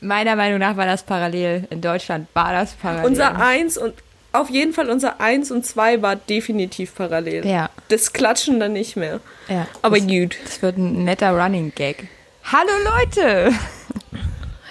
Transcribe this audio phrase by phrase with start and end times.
[0.00, 1.66] Meiner Meinung nach war das parallel.
[1.70, 3.06] In Deutschland war das parallel.
[3.06, 3.94] Unser Eins und
[4.32, 7.46] auf jeden Fall unser Eins und Zwei war definitiv parallel.
[7.46, 7.68] Ja.
[7.88, 9.20] Das Klatschen dann nicht mehr.
[9.48, 9.66] Ja.
[9.82, 10.36] Aber das, gut.
[10.44, 12.08] Das wird ein netter Running Gag.
[12.44, 13.52] Hallo Leute!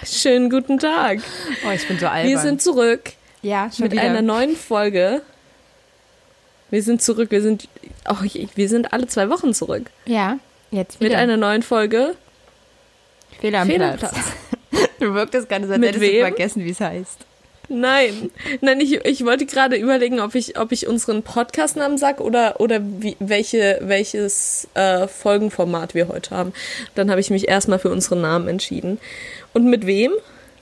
[0.04, 1.20] Schönen guten Tag.
[1.66, 2.28] Oh, ich bin so albern.
[2.28, 3.12] Wir sind zurück.
[3.42, 4.02] Ja, schon mit wieder.
[4.02, 5.22] einer neuen Folge.
[6.70, 7.30] Wir sind zurück.
[7.30, 7.68] Wir sind,
[8.08, 8.16] oh,
[8.54, 9.90] wir sind alle zwei Wochen zurück.
[10.06, 10.38] Ja,
[10.70, 11.10] jetzt wieder.
[11.10, 12.16] Mit einer neuen Folge.
[13.40, 14.14] Fehler am Fehl am Platz.
[15.06, 16.20] Du wirktest gerade so, als hättest du wem?
[16.20, 17.18] vergessen, wie es heißt.
[17.72, 22.60] Nein, nein, ich, ich wollte gerade überlegen, ob ich, ob ich unseren Podcastnamen sag oder,
[22.60, 26.52] oder wie, welche, welches äh, Folgenformat wir heute haben.
[26.96, 28.98] Dann habe ich mich erstmal für unseren Namen entschieden.
[29.54, 30.12] Und mit wem?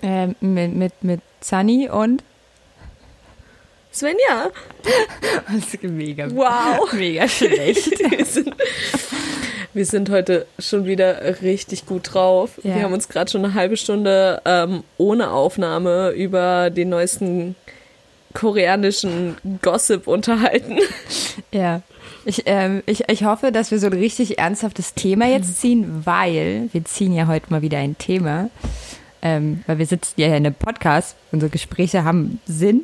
[0.02, 2.23] Ähm, mit, mit, mit Sunny und.
[3.93, 4.51] Svenja.
[5.51, 6.93] Das ist mega, Wow.
[6.93, 7.91] mega schlecht.
[9.75, 12.53] wir, sind, heute schon wieder richtig gut drauf.
[12.63, 12.75] Ja.
[12.77, 17.55] Wir haben uns gerade schon eine halbe Stunde ähm, ohne Aufnahme über den neuesten
[18.35, 20.79] koreanischen Gossip unterhalten.
[21.52, 21.83] Ja.
[22.25, 26.69] Ich, ähm, ich, ich hoffe, dass wir so ein richtig ernsthaftes Thema jetzt ziehen, weil
[26.73, 28.51] wir ziehen ja heute mal wieder ein Thema.
[29.23, 32.82] Ähm, weil wir sitzen ja hier in einem Podcast, unsere Gespräche haben Sinn.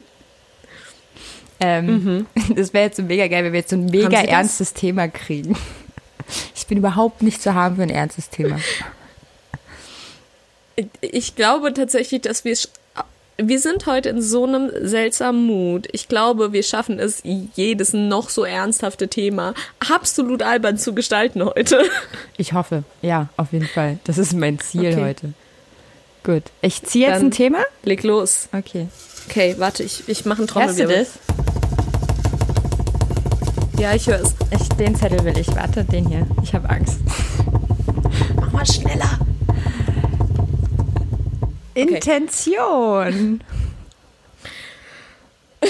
[1.61, 2.27] Ähm,
[2.57, 4.29] Das wäre jetzt so mega geil, wenn wir jetzt so ein mega Mhm.
[4.29, 5.57] Ernstes Thema kriegen.
[6.55, 8.59] Ich bin überhaupt nicht zu haben für ein ernstes Thema.
[11.01, 12.57] Ich glaube tatsächlich, dass wir
[13.37, 15.89] wir sind heute in so einem seltsamen Mut.
[15.91, 19.55] Ich glaube, wir schaffen es, jedes noch so ernsthafte Thema
[19.93, 21.83] absolut albern zu gestalten heute.
[22.37, 23.99] Ich hoffe, ja, auf jeden Fall.
[24.05, 25.03] Das ist mein Ziel Okay.
[25.03, 25.33] heute.
[26.23, 26.45] Gut.
[26.63, 27.59] Ich ziehe jetzt Dann- ein Thema.
[27.83, 28.49] Leg los.
[28.57, 28.87] Okay.
[29.29, 31.07] Okay, warte, ich, ich mache einen Hörst du Trommelwirbel.
[31.27, 31.44] das?
[33.79, 34.35] Ja, ich höre es.
[34.51, 35.49] Ich, den Zettel will ich.
[35.55, 36.27] Warte, den hier.
[36.43, 37.01] Ich habe Angst.
[38.37, 39.19] Mach mal schneller.
[41.75, 43.43] Intention.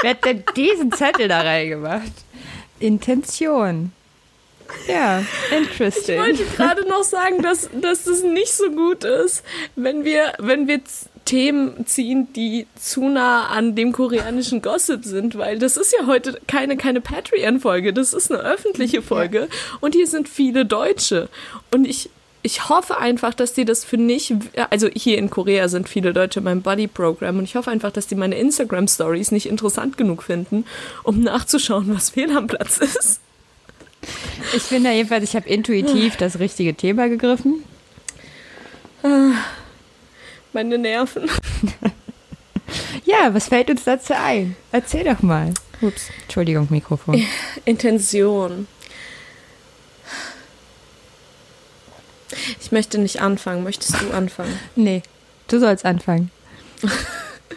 [0.00, 2.12] Wer hat denn diesen Zettel da reingemacht?
[2.80, 3.92] Intention.
[4.88, 6.18] Ja, Ich interesting.
[6.18, 9.44] wollte gerade noch sagen, dass, dass das nicht so gut ist,
[9.76, 10.80] wenn wir, wenn wir
[11.24, 16.38] Themen ziehen, die zu nah an dem koreanischen Gossip sind, weil das ist ja heute
[16.46, 19.48] keine, keine Patreon-Folge, das ist eine öffentliche Folge
[19.80, 21.28] und hier sind viele Deutsche.
[21.70, 22.10] Und ich,
[22.42, 24.34] ich hoffe einfach, dass die das für nicht,
[24.70, 28.06] also hier in Korea sind viele Deutsche in meinem Buddy-Programm und ich hoffe einfach, dass
[28.06, 30.66] die meine Instagram-Stories nicht interessant genug finden,
[31.04, 33.20] um nachzuschauen, was fehl am Platz ist.
[34.54, 37.64] Ich finde jedenfalls, ich habe intuitiv das richtige Thema gegriffen.
[40.54, 41.28] Meine Nerven.
[43.04, 44.56] Ja, was fällt uns dazu ein?
[44.72, 45.52] Erzähl doch mal.
[45.82, 47.22] Ups, Entschuldigung, Mikrofon.
[47.66, 48.66] Intention.
[52.60, 53.62] Ich möchte nicht anfangen.
[53.62, 54.58] Möchtest du anfangen?
[54.74, 55.02] Nee,
[55.48, 56.30] du sollst anfangen.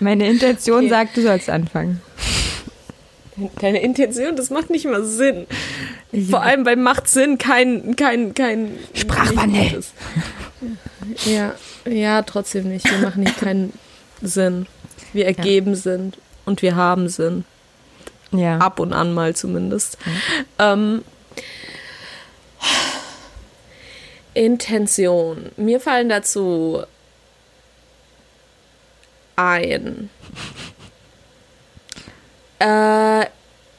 [0.01, 0.89] Meine Intention Okay.
[0.89, 2.01] sagt, du sollst anfangen.
[3.61, 5.47] Deine Intention, das macht nicht mal Sinn.
[6.29, 9.83] Vor allem bei macht Sinn kein kein kein Sprachwandel.
[11.25, 12.89] Ja, ja, trotzdem nicht.
[12.89, 13.73] Wir machen nicht keinen
[14.21, 14.67] Sinn.
[15.13, 16.13] Wir ergeben Sinn
[16.45, 17.45] und wir haben Sinn.
[18.31, 18.57] Ja.
[18.57, 19.97] Ab und an mal zumindest.
[20.59, 21.03] Ähm,
[24.33, 25.51] Intention.
[25.57, 26.83] Mir fallen dazu
[29.35, 30.09] ein.
[32.59, 33.25] Äh,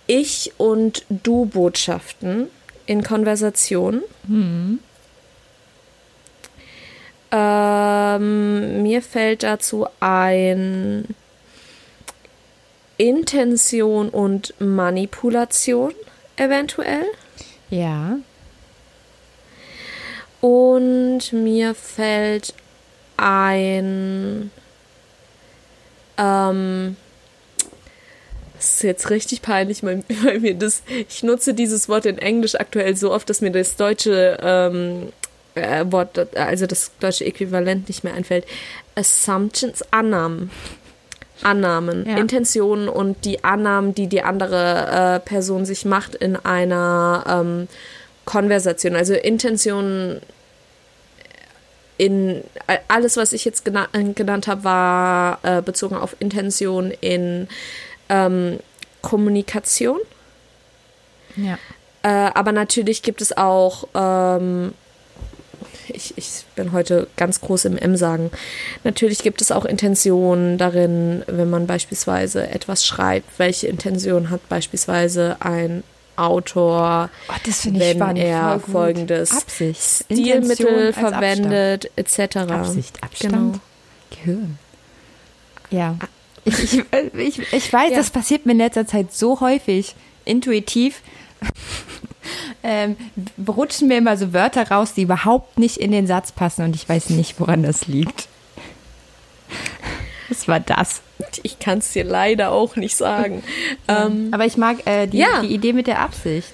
[0.07, 2.49] ich und du Botschaften
[2.87, 4.03] in Konversation.
[7.31, 11.15] Ähm, mir fällt dazu ein
[12.97, 15.93] Intention und Manipulation
[16.37, 17.05] eventuell.
[17.71, 18.19] Ja.
[20.41, 22.55] Und mir fällt
[23.17, 24.51] ein.
[26.17, 26.97] Ähm,
[28.57, 30.83] das ist jetzt richtig peinlich, weil, weil mir das.
[31.09, 35.13] Ich nutze dieses Wort in Englisch aktuell so oft, dass mir das deutsche ähm,
[35.55, 38.45] äh, Wort, also das deutsche Äquivalent nicht mehr einfällt.
[38.95, 40.51] Assumptions, Annahmen.
[41.43, 42.17] Annahmen, Ja.
[42.17, 47.69] Intentionen und die Annahmen, die die andere äh, Person sich macht in einer ähm,
[48.25, 48.97] Konversation.
[48.97, 50.21] Also Intentionen
[51.97, 56.93] in äh, alles, was ich jetzt gena äh, genannt habe, war äh, bezogen auf Intention
[57.01, 57.49] in
[58.09, 58.59] ähm,
[59.03, 59.99] Kommunikation.
[61.37, 61.59] Ja.
[62.03, 64.75] Äh, aber natürlich gibt es auch, ähm,
[65.95, 68.31] ich, ich bin heute ganz groß im M sagen,
[68.85, 73.39] natürlich gibt es auch Intentionen darin, wenn man beispielsweise etwas schreibt.
[73.39, 75.83] Welche Intention hat beispielsweise ein
[76.17, 78.19] Autor, Oh, wenn spannend.
[78.19, 79.81] er Voll folgendes Absicht.
[79.81, 82.37] Stilmittel verwendet, etc.
[82.49, 83.61] Absicht, Abstand, Genau.
[84.11, 84.59] Gehirn.
[85.71, 85.97] Ja.
[86.45, 87.97] Ich, ich, ich, ich weiß, Ja.
[87.99, 89.95] das passiert mir in letzter Zeit so häufig,
[90.25, 91.03] intuitiv.
[92.63, 92.97] Ähm,
[93.47, 96.89] rutschen mir immer so Wörter raus, die überhaupt nicht in den Satz passen und ich
[96.89, 98.29] weiß nicht, woran das liegt.
[100.29, 101.01] Was war das?
[101.43, 103.43] Ich kann es dir leider auch nicht sagen.
[103.89, 105.41] Ähm, Aber ich mag äh, die, Ja.
[105.41, 106.53] die Idee mit der Absicht,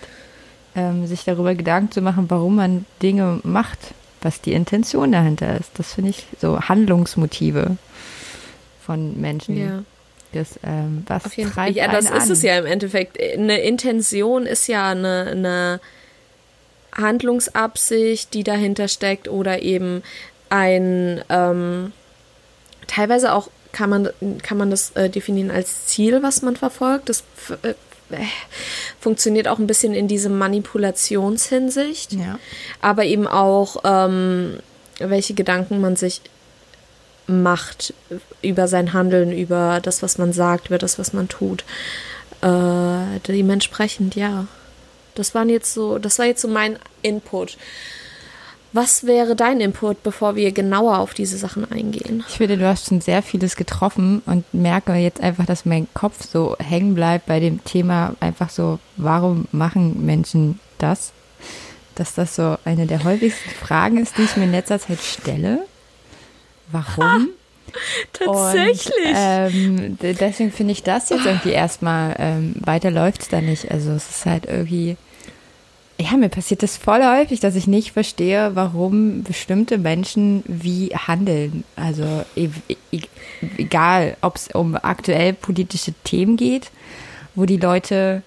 [0.77, 3.79] ähm, sich darüber Gedanken zu machen, warum man Dinge macht,
[4.23, 5.71] was die Intention dahinter ist.
[5.75, 7.77] Das finde ich so Handlungsmotive
[8.85, 9.57] von Menschen.
[9.57, 9.83] ja.
[10.35, 11.71] Das, ähm, was Auf jeden Fall.
[11.73, 12.31] Ja, das ist an?
[12.33, 13.21] es ja im Endeffekt.
[13.21, 15.81] Eine Intention ist ja eine, eine
[16.93, 20.03] Handlungsabsicht, die dahinter steckt oder eben
[20.51, 21.93] ein, ähm,
[22.87, 24.09] teilweise auch kann man,
[24.43, 27.09] kann man das äh, definieren als Ziel, was man verfolgt.
[27.09, 27.25] Das
[27.63, 27.71] äh,
[28.11, 28.25] äh,
[29.01, 32.39] funktioniert auch ein bisschen in diese Manipulationshinsicht Ja.
[32.81, 34.59] aber eben auch, ähm,
[34.99, 36.21] welche Gedanken man sich
[37.27, 37.95] macht
[38.43, 41.65] über sein Handeln, über das, was man sagt, über das, was man tut.
[42.43, 44.47] Äh, dementsprechend, ja.
[45.15, 47.57] Das waren jetzt so, das war jetzt so mein Input.
[48.75, 52.25] Was wäre dein Input, bevor wir genauer auf diese Sachen eingehen?
[52.29, 56.29] Ich finde, du hast schon sehr vieles getroffen und merke jetzt einfach, dass mein Kopf
[56.29, 61.13] so hängen bleibt bei dem Thema einfach so, warum machen Menschen das?
[61.95, 65.65] Dass das so eine der häufigsten Fragen ist, die ich mir in letzter Zeit stelle.
[66.71, 67.29] Warum?
[68.13, 68.95] Tatsächlich.
[68.97, 73.71] Und, ähm, deswegen finde ich das jetzt irgendwie erstmal, ähm, weiter läuft es da nicht.
[73.71, 74.97] Also es ist halt irgendwie,
[75.99, 81.65] ja, mir passiert das voll häufig, dass ich nicht verstehe, warum bestimmte Menschen wie handeln.
[81.77, 82.51] Also e
[82.93, 83.01] e
[83.57, 86.71] egal, ob es um aktuell politische Themen geht,
[87.35, 88.23] wo die Leute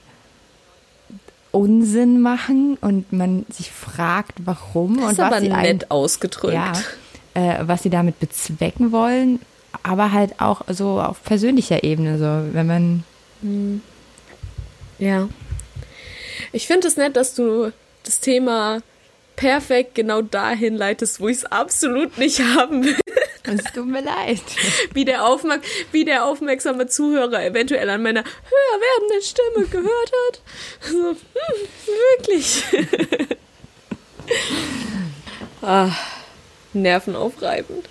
[1.51, 6.53] Unsinn machen und man sich fragt, warum das und ist was aber sie nett ausgedrückt.
[6.53, 6.73] ja,
[7.37, 9.39] äh, was sie damit bezwecken wollen,
[9.83, 13.03] aber halt auch so auf persönlicher Ebene, so wenn man
[14.97, 15.29] Ja.
[16.51, 17.71] Ich finde es nett, dass du
[18.03, 18.81] das Thema
[19.35, 22.97] perfekt genau dahin leitest, wo ich es absolut nicht haben will.
[23.43, 24.41] es tut mir leid.
[24.93, 25.61] Wie der, Aufmerk
[25.91, 30.41] wie der aufmerksame Zuhörer eventuell an meiner höher werdenden Stimme gehört hat.
[30.81, 31.17] So, hm,
[32.17, 32.63] wirklich.
[35.61, 35.91] ah,
[36.73, 37.87] nervenaufreibend.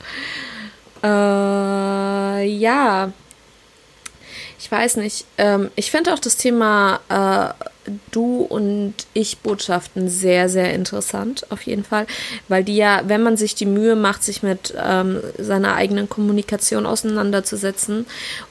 [1.02, 3.12] Äh, ja.
[4.58, 5.26] Ich weiß nicht.
[5.38, 11.84] Ähm, ich finde auch das Thema äh, Du- und Ich-Botschaften sehr, sehr interessant, auf jeden
[11.84, 12.06] Fall.
[12.48, 16.86] Weil die ja, wenn man sich die Mühe macht, sich mit ähm, seiner eigenen Kommunikation
[16.86, 18.06] auseinanderzusetzen,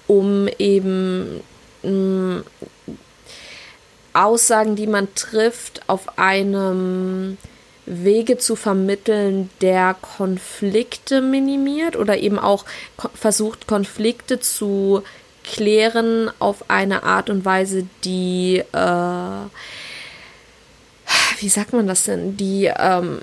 [0.08, 1.42] um eben
[1.84, 2.44] mh,
[4.14, 7.38] Aussagen, die man trifft, auf einem
[7.86, 12.66] Wege zu vermitteln, der Konflikte minimiert oder eben auch
[12.98, 15.04] ko versucht, Konflikte zu
[15.44, 19.46] klären auf eine Art und Weise, die, äh,
[21.40, 23.22] wie sagt man das denn, die ähm,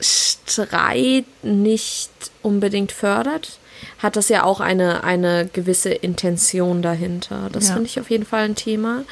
[0.00, 2.10] Streit nicht
[2.42, 3.58] unbedingt fördert,
[3.98, 7.48] hat das ja auch eine, eine gewisse Intention dahinter.
[7.52, 7.74] Das Ja.
[7.74, 9.04] finde ich auf jeden Fall ein Thema,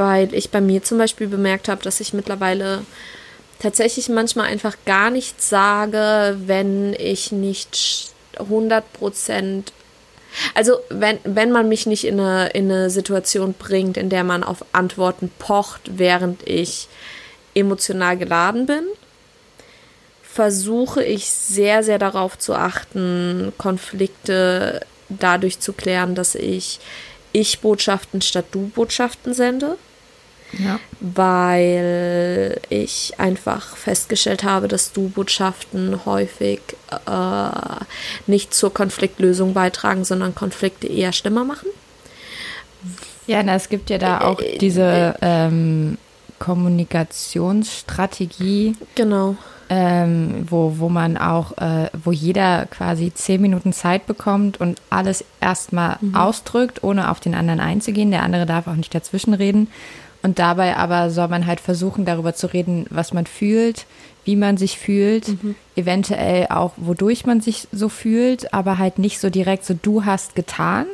[0.00, 2.86] weil ich bei mir zum Beispiel bemerkt habe, dass ich mittlerweile
[3.58, 9.72] tatsächlich manchmal einfach gar nichts sage, wenn ich nicht 100 Prozent
[10.54, 14.44] also wenn, wenn man mich nicht in eine, in eine Situation bringt, in der man
[14.44, 16.86] auf Antworten pocht, während ich
[17.52, 18.84] emotional geladen bin,
[20.22, 26.78] versuche ich sehr, sehr darauf zu achten, Konflikte dadurch zu klären, dass ich
[27.32, 29.76] Ich-Botschaften statt Du-Botschaften sende
[30.58, 30.80] Ja.
[31.00, 36.60] weil ich einfach festgestellt habe, dass Du-Botschaften häufig
[37.06, 37.50] äh,
[38.26, 41.68] nicht zur Konfliktlösung beitragen, sondern Konflikte eher schlimmer machen.
[43.26, 45.98] Ja, na, es gibt ja da auch diese ähm,
[46.40, 49.36] Kommunikationsstrategie, Genau.
[49.68, 55.24] ähm, wo, wo man auch, äh, wo jeder quasi zehn Minuten Zeit bekommt und alles
[55.40, 58.10] erstmal ausdrückt, ohne auf den anderen einzugehen.
[58.10, 59.68] Der andere darf auch nicht dazwischenreden.
[60.22, 63.86] Und dabei aber soll man halt versuchen, darüber zu reden, was man fühlt,
[64.24, 65.26] wie man sich fühlt,
[65.76, 70.34] eventuell auch, wodurch man sich so fühlt, aber halt nicht so direkt so, du hast
[70.34, 70.86] getan,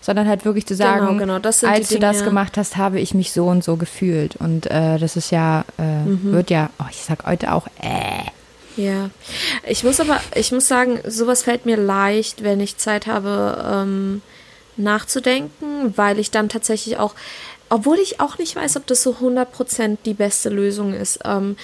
[0.00, 2.28] sondern halt wirklich zu sagen, Genau, genau, als du das Dinge.
[2.28, 4.36] gemacht hast, habe ich mich so und so gefühlt.
[4.36, 6.32] Und äh, das ist ja, äh, Mhm.
[6.32, 8.22] wird ja, oh, ich sag heute auch, äh.
[8.80, 9.10] Ja.
[9.66, 14.22] Ich muss aber, ich muss sagen, sowas fällt mir leicht, wenn ich Zeit habe, ähm,
[14.76, 17.14] nachzudenken, weil ich dann tatsächlich auch,
[17.68, 21.56] obwohl ich auch nicht weiß, ob das so 100% die beste Lösung ist, ähm,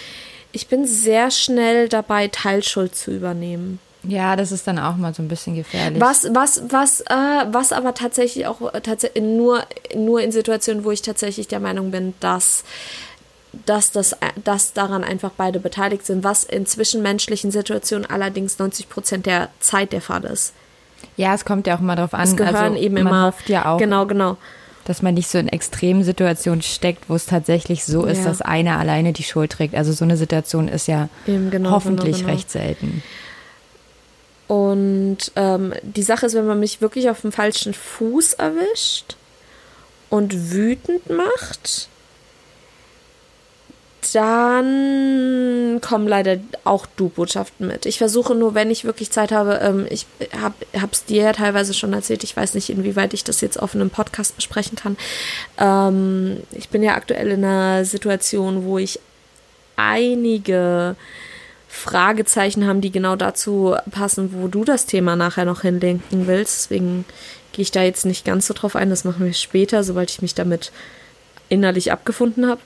[0.53, 3.81] ich bin sehr schnell dabei, Teilschuld zu übernehmen.
[4.07, 6.01] Ja, das ist dann auch mal so ein bisschen gefährlich.
[6.01, 9.65] Was, was, was, äh, was aber tatsächlich auch tats nur,
[9.97, 12.65] nur in Situationen, wo ich tatsächlich der Meinung bin, dass,
[13.67, 19.27] dass, das, dass daran einfach beide beteiligt sind, was in zwischenmenschlichen Situationen allerdings 90 Prozent
[19.27, 20.53] der Zeit der Fall ist.
[21.17, 22.23] Ja, es kommt ja auch immer darauf an.
[22.23, 23.35] Es gehören also, eben man immer.
[23.47, 24.37] Ja auch, genau, genau.
[24.85, 28.79] Dass man nicht so in extremen Situationen steckt, wo es tatsächlich so ist, dass einer
[28.79, 29.75] alleine die Schuld trägt.
[29.75, 33.03] Also so eine Situation ist ja genau, genau, hoffentlich genau, recht selten.
[34.47, 39.17] Und ähm, die Sache ist, wenn man mich wirklich auf dem falschen Fuß erwischt
[40.11, 41.89] und wütend macht,
[44.13, 47.87] dann kommen leider auch Du-Botschaften mit.
[47.87, 50.07] Ich versuche nur, wenn ich wirklich Zeit habe, ähm, ich
[50.41, 50.55] habe
[50.93, 53.91] es dir ja teilweise schon erzählt, ich weiß nicht, inwieweit ich das jetzt auf einem
[53.91, 54.97] Podcast besprechen kann.
[55.59, 59.01] Ähm, ich bin ja aktuell in einer Situation, wo ich
[59.77, 60.97] einige
[61.69, 66.57] Fragezeichen haben, die genau dazu passen, wo du das Thema nachher noch hinlenken willst.
[66.57, 67.05] Deswegen
[67.53, 68.91] gehe ich da jetzt nicht ganz so drauf ein.
[68.91, 70.73] Das machen wir später, sobald ich mich damit
[71.49, 72.61] innerlich abgefunden habe.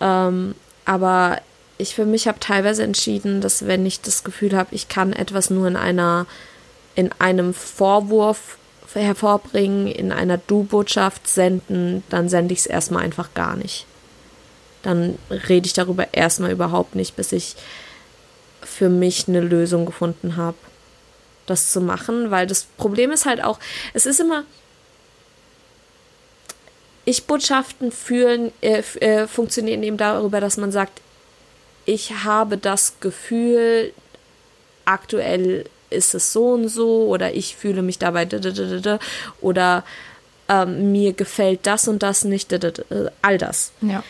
[0.00, 1.40] Ähm, aber
[1.78, 5.50] ich für mich habe teilweise entschieden, dass wenn ich das Gefühl habe, ich kann etwas
[5.50, 6.26] nur in einer
[6.94, 8.58] in einem Vorwurf
[8.92, 13.86] hervorbringen, in einer Du-Botschaft senden, dann sende ich es erstmal einfach gar nicht.
[14.82, 17.56] Dann rede ich darüber erstmal überhaupt nicht, bis ich
[18.62, 20.56] für mich eine Lösung gefunden habe,
[21.46, 23.58] das zu machen, weil das Problem ist halt auch,
[23.94, 24.44] es ist immer,
[27.04, 31.00] Ich-Botschaften fühlen, äh, äh, funktionieren eben darüber, dass man sagt,
[31.84, 33.92] ich habe das Gefühl,
[34.84, 38.26] aktuell ist es so und so oder ich fühle mich dabei
[39.40, 39.84] oder
[40.48, 42.52] ähm, mir gefällt das und das nicht,
[43.20, 43.72] all das.
[43.80, 44.02] Ja.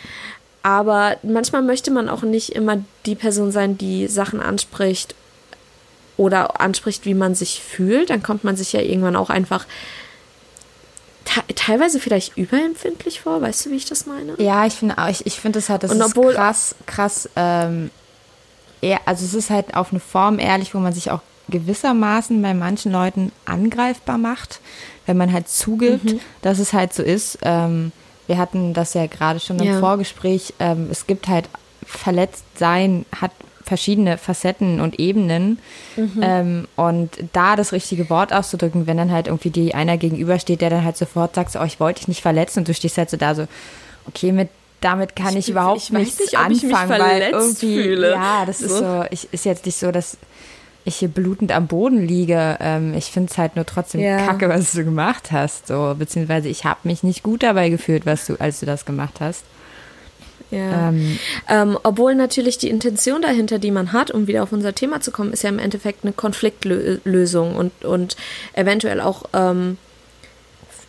[0.63, 5.15] Aber manchmal möchte man auch nicht immer die Person sein, die Sachen anspricht
[6.17, 8.11] oder anspricht, wie man sich fühlt.
[8.11, 9.67] Dann kommt man sich ja irgendwann auch einfach
[11.67, 13.41] teilweise vielleicht überempfindlich vor.
[13.41, 14.35] Weißt du, wie ich das meine?
[14.39, 17.91] Ja, ich finde ich, ich finde es halt, das Und ist krass, krass, ähm,
[18.81, 22.55] eher, also es ist halt auf eine Form ehrlich, wo man sich auch gewissermaßen bei
[22.55, 24.61] manchen Leuten angreifbar macht,
[25.07, 26.21] wenn man halt zugibt, mhm.
[26.41, 27.39] dass es halt so ist.
[27.43, 27.93] Ähm,
[28.27, 29.81] wir hatten das ja gerade schon im ja.
[29.81, 30.55] Vorgespräch.
[30.59, 31.49] Ähm, es gibt halt
[31.85, 33.33] verletzt sein, hat
[33.73, 35.59] verschiedene Facetten und Ebenen.
[35.97, 36.21] Mhm.
[36.21, 40.69] Ähm, und da das richtige Wort auszudrücken, wenn dann halt irgendwie dir einer gegenübersteht, der
[40.69, 43.17] dann halt sofort sagt, oh, ich wollte dich nicht verletzen und du stehst halt so
[43.17, 43.47] da so,
[44.07, 44.51] okay, mit
[44.83, 48.11] damit kann ich, ich überhaupt ich nichts nicht, anfangen, weil irgendwie, fühle.
[48.11, 48.67] ja, das so.
[48.67, 50.19] ist so, ich, ist jetzt nicht so, dass
[50.85, 52.59] ich hier blutend am Boden liege.
[52.61, 54.27] Ähm, ich finde es halt nur trotzdem ja.
[54.27, 55.69] kacke, was du gemacht hast.
[55.69, 59.21] So, beziehungsweise ich habe mich nicht gut dabei gefühlt, was du, als du das gemacht
[59.21, 59.45] hast.
[60.53, 60.91] Ja.
[60.91, 61.19] Ähm,
[61.49, 65.11] ähm, obwohl natürlich die Intention dahinter, die man hat, um wieder auf unser Thema zu
[65.11, 68.17] kommen, ist ja im Endeffekt eine Konfliktlösung und, und
[68.53, 69.79] eventuell auch ähm,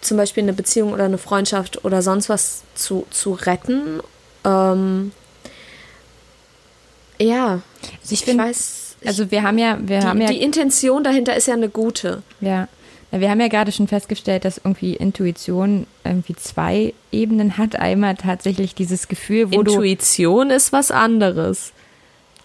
[0.02, 4.02] zum Beispiel eine Beziehung oder eine Freundschaft oder sonst was zu, zu retten.
[4.44, 5.14] Ähm,
[7.20, 7.62] ja,
[8.02, 10.28] also ich, ich weiß also wir haben ja, wir die, haben ja.
[10.28, 12.24] Die Intention dahinter ist ja eine gute.
[12.42, 12.68] Ja.
[13.20, 17.76] Wir haben ja gerade schon festgestellt, dass irgendwie Intuition irgendwie zwei Ebenen hat.
[17.76, 21.74] Einmal tatsächlich dieses Gefühl, wo Intuition ist was anderes.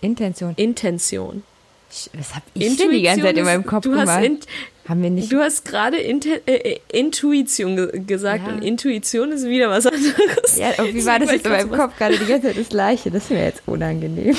[0.03, 0.53] Intention.
[0.57, 1.43] Intention.
[2.13, 4.09] Was habe ich Intuition denn die ganze Zeit in meinem Kopf du gemacht?
[4.09, 4.39] Hast in,
[4.87, 5.33] haben wir nicht.
[5.33, 8.53] Du hast gerade äh, äh, Intuition ge gesagt ja.
[8.53, 10.57] und Intuition ist wieder was anderes.
[10.59, 13.11] Ja, irgendwie war das jetzt in meinem Kopf gerade die ganze Zeit das Gleiche.
[13.11, 14.37] Das ist mir jetzt unangenehm.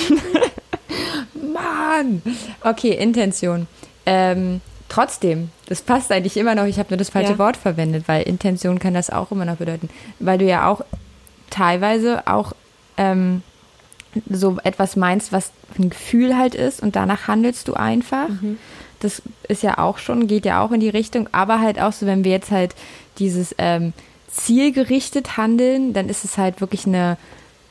[1.54, 2.22] Mann!
[2.64, 3.68] Okay, Intention.
[4.06, 6.66] Ähm, trotzdem, das passt eigentlich immer noch.
[6.66, 7.40] Ich habe nur das falsche ja.
[7.40, 9.90] Wort verwendet, weil Intention kann das auch immer noch bedeuten.
[10.20, 10.82] Weil du ja auch
[11.50, 12.54] teilweise auch
[12.98, 13.44] ähm,
[14.30, 18.28] so etwas meinst, was ein Gefühl halt ist und danach handelst du einfach.
[18.28, 18.58] Mhm.
[19.00, 22.06] Das ist ja auch schon, geht ja auch in die Richtung, aber halt auch so,
[22.06, 22.76] wenn wir jetzt halt
[23.18, 23.94] dieses ähm,
[24.28, 27.18] zielgerichtet handeln, dann ist es halt wirklich eine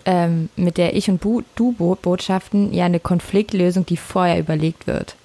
[0.04, 5.16] ähm, mit der Ich- und Du-Botschaften ja eine Konfliktlösung, die vorher überlegt wird.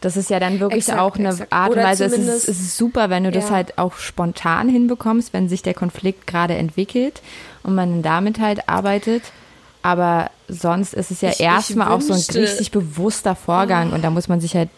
[0.00, 1.52] Das ist ja dann wirklich exakt, auch eine exakt.
[1.52, 2.04] Art und Weise.
[2.06, 3.34] Es ist, es ist, super, wenn du ja.
[3.34, 7.20] das halt auch spontan hinbekommst, wenn sich der Konflikt gerade entwickelt
[7.62, 9.22] und man damit halt arbeitet.
[9.82, 13.94] Aber sonst ist es ja erstmal auch so ein richtig bewusster Vorgang oh.
[13.94, 14.68] und da muss man sich halt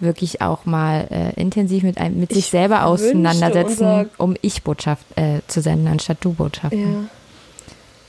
[0.00, 5.62] wirklich auch mal äh, intensiv mit, einem, mit sich selber auseinandersetzen, um Ich-Botschaft äh, zu
[5.62, 6.92] senden anstatt Du-Botschaften.
[6.92, 7.08] Ja.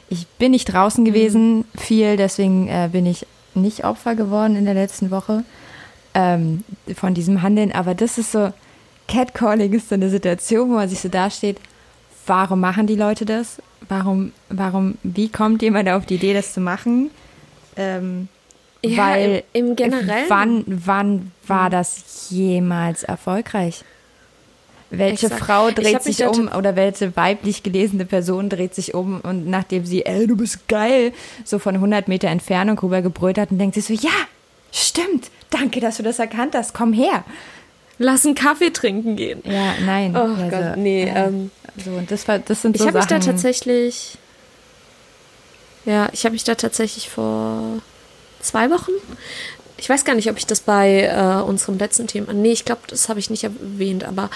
[0.09, 1.65] Ich bin nicht draußen gewesen mhm.
[1.77, 3.25] viel, deswegen äh, bin ich
[3.55, 5.43] nicht Opfer geworden in der letzten Woche
[6.13, 6.63] ähm,
[6.95, 7.71] von diesem Handeln.
[7.71, 8.51] Aber das ist so,
[9.07, 11.57] Catcalling ist so eine Situation, wo man sich so dasteht,
[12.25, 13.61] warum machen die Leute das?
[13.87, 17.09] Warum, warum, wie kommt jemand auf die Idee, das zu machen?
[17.75, 18.27] Ähm,
[18.83, 20.25] ja, weil im, im Generellen.
[20.27, 21.71] Wann, wann war hm.
[21.71, 23.83] das jemals erfolgreich?
[24.91, 25.45] Welche Exakt.
[25.45, 30.05] Frau dreht sich um oder welche weiblich gelesene Person dreht sich um und nachdem sie,
[30.05, 33.85] ey, du bist geil, so von 100 Meter Entfernung rüber gebrüllt hat und denkt sich
[33.85, 34.13] so, ja,
[34.71, 37.23] stimmt, danke, dass du das erkannt hast, komm her.
[37.99, 39.41] Lass einen Kaffee trinken gehen.
[39.43, 40.15] Ja, nein.
[40.15, 41.03] Oh also, Gott, nee.
[41.03, 41.51] Äh, ähm,
[41.83, 44.17] so, und das, war, das sind so Ich habe mich da tatsächlich,
[45.85, 47.79] ja, ich habe mich da tatsächlich vor
[48.39, 48.91] zwei Wochen
[49.79, 52.33] ich weiß gar nicht, ob ich das bei äh, unserem letzten Thema.
[52.33, 54.29] Nee, ich glaube, das habe ich nicht erwähnt, aber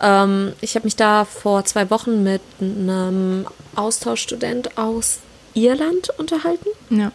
[0.00, 5.18] ähm, ich habe mich da vor zwei Wochen mit einem Austauschstudent aus
[5.54, 6.68] Irland unterhalten.
[6.90, 7.12] Ja.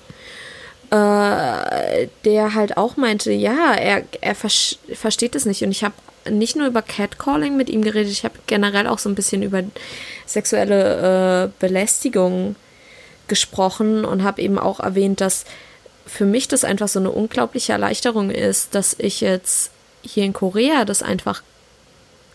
[0.92, 5.64] Äh, der halt auch meinte, ja, er, er versteht es nicht.
[5.64, 5.94] Und ich habe
[6.30, 9.64] nicht nur über Catcalling mit ihm geredet, ich habe generell auch so ein bisschen über
[10.26, 12.56] sexuelle äh, Belästigung
[13.28, 15.46] gesprochen und habe eben auch erwähnt, dass
[16.10, 20.86] für mich das einfach so eine unglaubliche Erleichterung ist, dass ich jetzt hier in Korea
[20.86, 21.44] das einfach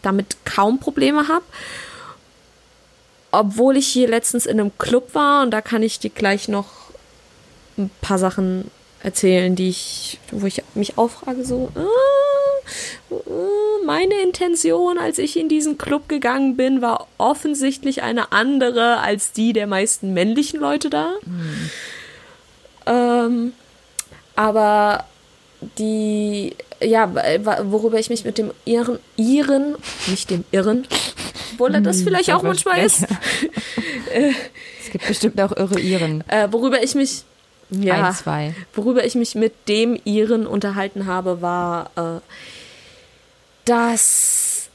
[0.02, 1.44] damit kaum Probleme habe.
[3.32, 6.68] Obwohl ich hier letztens in einem Club war und da kann ich dir gleich noch
[7.76, 8.70] ein paar Sachen
[9.02, 11.80] erzählen, die ich, wo ich mich auffrage, so, äh,
[13.84, 19.52] meine Intention, als ich in diesen Club gegangen bin, war offensichtlich eine andere als die
[19.52, 21.12] der meisten männlichen Leute da.
[21.26, 21.70] Mhm.
[22.86, 23.52] Ähm,
[24.36, 25.04] aber
[25.78, 27.10] die, ja,
[27.70, 29.76] worüber ich mich mit dem Iren, Iren,
[30.08, 30.86] nicht dem Irren,
[31.52, 33.02] obwohl er das hm, vielleicht auch manchmal ist.
[34.12, 36.24] es gibt bestimmt auch irre Iren.
[36.28, 37.22] Äh, worüber ich mich,
[37.70, 38.54] ja, Ein, zwei.
[38.74, 42.20] worüber ich mich mit dem Iren unterhalten habe, war, äh,
[43.64, 44.68] dass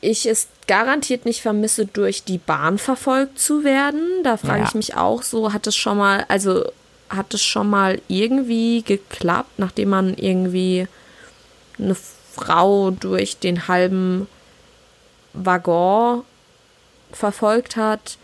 [0.00, 4.02] ich es garantiert nicht vermisse, durch die Bahn verfolgt zu werden.
[4.22, 4.66] Da frage ja.
[4.68, 6.64] ich mich auch so, hat es schon mal, also
[7.08, 10.86] hat es schon mal irgendwie geklappt, nachdem man irgendwie
[11.78, 11.96] eine
[12.34, 14.28] Frau durch den halben
[15.32, 16.22] Waggon
[17.12, 18.18] verfolgt hat,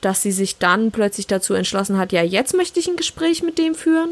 [0.00, 3.58] dass sie sich dann plötzlich dazu entschlossen hat, ja, jetzt möchte ich ein Gespräch mit
[3.58, 4.10] dem führen.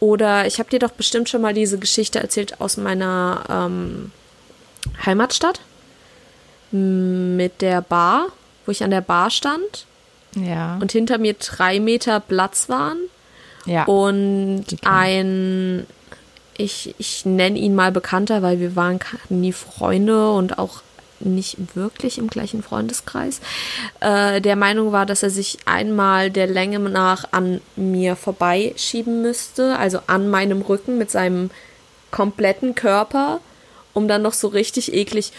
[0.00, 4.10] Oder ich habe dir doch bestimmt schon mal diese Geschichte erzählt aus meiner ähm,
[5.04, 5.60] Heimatstadt
[6.72, 8.26] mit der Bar,
[8.66, 9.86] wo ich an der Bar stand.
[10.34, 10.76] Ja.
[10.80, 12.98] Und hinter mir drei Meter Platz waren
[13.66, 13.84] ja.
[13.84, 15.86] Und ein,
[16.56, 18.98] ich, ich nenne ihn mal Bekannter, weil wir waren
[19.28, 20.82] nie Freunde und auch
[21.24, 23.40] nicht wirklich im gleichen Freundeskreis,
[24.00, 29.78] äh, der Meinung war, dass er sich einmal der Länge nach an mir vorbeischieben müsste,
[29.78, 31.50] also an meinem Rücken mit seinem
[32.10, 33.40] kompletten Körper,
[33.94, 35.32] um dann noch so richtig eklig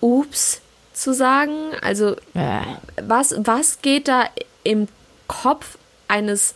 [0.00, 0.60] Ups
[0.92, 1.54] zu sagen.
[1.82, 2.60] Also äh.
[3.02, 4.24] was, was geht da
[4.64, 4.88] im
[5.28, 5.78] Kopf
[6.08, 6.54] eines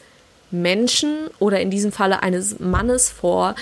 [0.54, 3.54] Menschen oder in diesem Falle eines Mannes vor,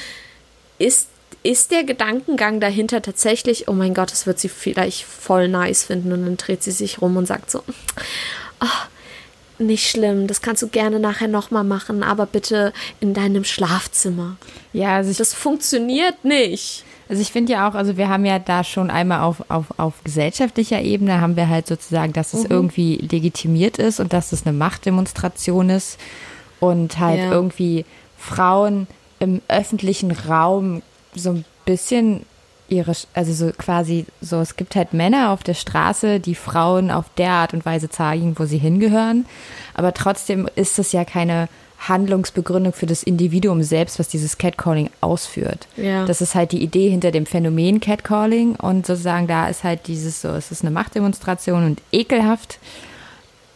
[0.78, 1.08] ist,
[1.42, 6.12] ist der Gedankengang dahinter tatsächlich, oh mein Gott, das wird sie vielleicht voll nice finden
[6.12, 7.62] und dann dreht sie sich rum und sagt so,
[8.60, 8.88] ach,
[9.58, 14.36] nicht schlimm, das kannst du gerne nachher nochmal machen, aber bitte in deinem Schlafzimmer.
[14.72, 16.84] Ja, also das funktioniert nicht.
[17.08, 20.02] Also ich finde ja auch, also wir haben ja da schon einmal auf, auf, auf
[20.04, 22.50] gesellschaftlicher Ebene haben wir halt sozusagen, dass es mhm.
[22.50, 25.98] irgendwie legitimiert ist und dass es eine Machtdemonstration ist
[26.62, 27.32] und halt ja.
[27.32, 27.84] irgendwie
[28.16, 28.86] Frauen
[29.18, 30.80] im öffentlichen Raum
[31.12, 32.24] so ein bisschen
[32.68, 37.06] ihre, also so quasi so, es gibt halt Männer auf der Straße, die Frauen auf
[37.18, 39.26] der Art und Weise zeigen, wo sie hingehören.
[39.74, 41.48] Aber trotzdem ist das ja keine
[41.80, 45.66] Handlungsbegründung für das Individuum selbst, was dieses Catcalling ausführt.
[45.76, 46.06] Ja.
[46.06, 50.22] Das ist halt die Idee hinter dem Phänomen Catcalling und sozusagen da ist halt dieses
[50.22, 52.60] so, es ist eine Machtdemonstration und ekelhaft.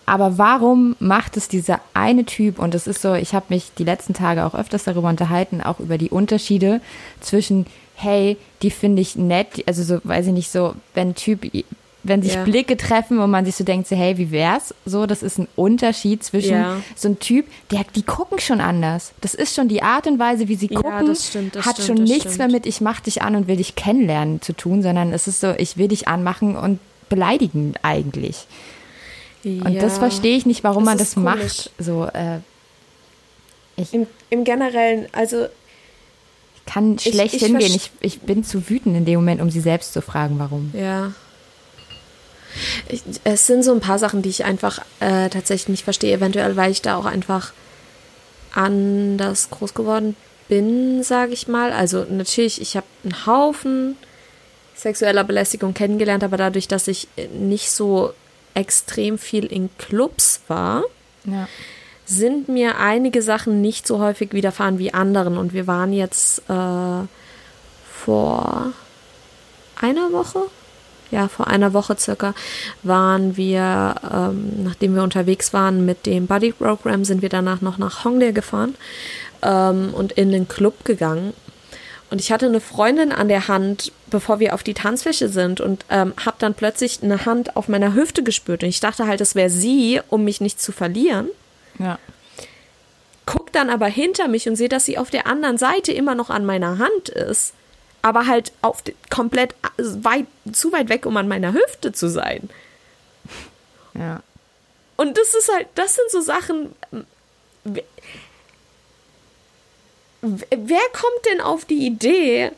[0.06, 2.58] Aber warum macht es dieser eine Typ?
[2.60, 5.80] Und es ist so, ich habe mich die letzten Tage auch öfters darüber unterhalten, auch
[5.80, 6.80] über die Unterschiede
[7.20, 7.66] zwischen,
[7.96, 11.50] hey, die finde ich nett, also so, weiß ich nicht, so, wenn ein Typ
[12.08, 12.44] wenn sich Ja.
[12.44, 14.72] Blicke treffen und man sich so denkt, so, hey, wie wär's?
[14.84, 16.76] So, das ist ein Unterschied zwischen Ja.
[16.94, 19.12] so ein Typ, der, die gucken schon anders.
[19.22, 21.78] Das ist schon die Art und Weise, wie sie Ja, gucken, das stimmt, das hat
[21.80, 22.38] stimmt, schon nichts stimmt.
[22.38, 25.40] mehr mit, ich mach dich an und will dich kennenlernen zu tun, sondern es ist
[25.40, 28.46] so, ich will dich anmachen und beleidigen eigentlich.
[29.46, 29.98] Und das Ja.
[30.00, 31.34] verstehe ich nicht, warum Das man das komisch.
[31.34, 31.70] macht.
[31.78, 32.38] So, äh,
[33.92, 35.46] Im, Im Generellen, also
[36.56, 37.70] ich kann schlecht ich hingehen.
[37.72, 40.72] verst- Ich, ich bin zu wütend in dem Moment, um sie selbst zu fragen, warum.
[40.74, 41.12] Ja.
[42.88, 46.14] Ich, es sind so ein paar Sachen, die ich einfach äh, tatsächlich nicht verstehe.
[46.16, 47.52] Eventuell, weil ich da auch einfach
[48.52, 50.16] anders groß geworden
[50.48, 51.72] bin, sage ich mal.
[51.72, 53.96] Also natürlich, ich habe einen Haufen
[54.74, 58.12] sexueller Belästigung kennengelernt, aber dadurch, dass ich nicht so
[58.56, 60.82] extrem viel in Clubs war,
[61.24, 61.48] Ja.
[62.04, 65.36] sind mir einige Sachen nicht so häufig widerfahren wie anderen.
[65.38, 67.06] Und wir waren jetzt äh,
[67.92, 68.72] vor
[69.80, 70.40] einer Woche,
[71.10, 72.34] ja, vor einer Woche circa,
[72.82, 77.78] waren wir, ähm, nachdem wir unterwegs waren mit dem Buddy Program, sind wir danach noch
[77.78, 78.74] nach Hongdae gefahren
[79.42, 81.32] ähm, und in den Club gegangen.
[82.10, 85.84] Und ich hatte eine Freundin an der Hand, bevor wir auf die Tanzfläche sind und
[85.90, 88.62] ähm, habe dann plötzlich eine Hand auf meiner Hüfte gespürt.
[88.62, 91.28] Und ich dachte halt, es wäre sie, um mich nicht zu verlieren
[91.78, 91.98] Ja.
[93.24, 96.30] guck dann aber hinter mich und sehe, dass sie auf der anderen Seite immer noch
[96.30, 97.54] an meiner Hand ist,
[98.02, 102.48] aber halt auf komplett äh, weit zu weit weg, um an meiner Hüfte zu sein.
[103.94, 104.22] Ja.
[104.96, 106.72] Und das ist halt, das sind so Sachen.
[110.22, 112.50] Wer- kommt denn auf die Idee?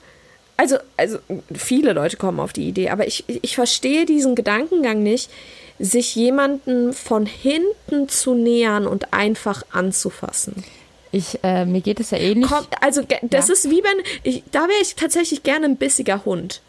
[0.56, 1.18] Also, also
[1.54, 5.30] viele Leute kommen auf die Idee, aber ich, ich verstehe diesen Gedankengang nicht,
[5.78, 10.64] sich jemanden von hinten zu nähern und einfach anzufassen.
[11.12, 12.50] Ich, äh, mir geht es ja ähnlich.
[12.50, 13.54] Kommt, also ge- das Ja.
[13.54, 16.60] ist wie wenn ich, da wäre ich tatsächlich gerne ein bissiger Hund.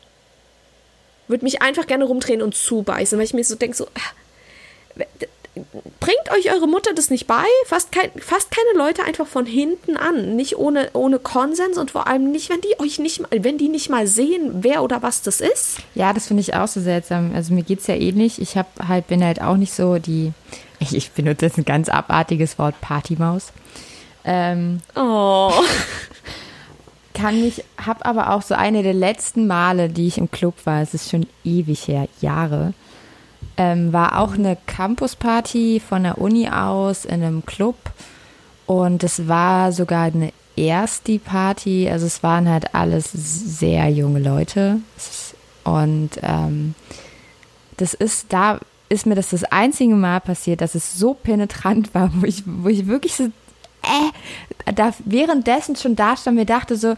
[1.28, 3.88] Würde mich einfach gerne rumdrehen und zubeißen, weil ich mir so denke, so,
[4.96, 5.28] d-
[6.00, 7.44] bringt euch eure Mutter das nicht bei?
[7.66, 12.08] Fasst, kein, fasst keine Leute einfach von hinten an, nicht ohne, ohne Konsens und vor
[12.08, 15.22] allem nicht, wenn die euch nicht mal, wenn die nicht mal sehen, wer oder was
[15.22, 15.78] das ist.
[15.96, 17.32] Ja, das finde ich auch so seltsam.
[17.34, 18.42] Also mir geht's ja ähnlich.
[18.42, 20.34] Ich hab halt, bin halt auch nicht so die,
[20.80, 23.52] ich, ich benutze jetzt ein ganz abartiges Wort, Partymaus.
[24.26, 25.52] Ähm, Oh.
[27.20, 30.82] kann mich, hab aber auch so eine der letzten Male, die ich im Club war,
[30.82, 32.74] es ist schon ewig her, Jahre,
[33.60, 37.76] ähm, war auch eine Campusparty von der Uni aus in einem Club.
[38.66, 44.80] Und es war sogar eine Ersti-Party, also es waren halt alles sehr junge Leute.
[45.66, 46.74] Und ähm,
[47.76, 52.12] das ist, da ist mir das das einzige Mal passiert, dass es so penetrant war,
[52.16, 56.96] wo ich, wo ich wirklich so, äh, da währenddessen schon da stand, mir dachte so,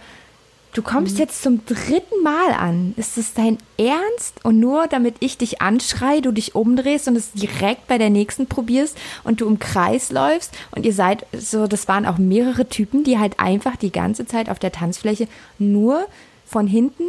[0.73, 2.93] du kommst jetzt zum dritten Mal an.
[2.97, 4.43] Ist das dein Ernst?
[4.43, 8.47] Und nur damit ich dich anschreie, du dich umdrehst und es direkt bei der nächsten
[8.47, 13.03] probierst und du im Kreis läufst und ihr seid so, das waren auch mehrere Typen,
[13.03, 15.27] die halt einfach die ganze Zeit auf der Tanzfläche
[15.59, 16.05] nur
[16.45, 17.03] von hinten